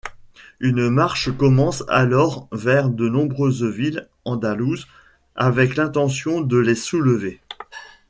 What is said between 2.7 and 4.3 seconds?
de nombreuses villes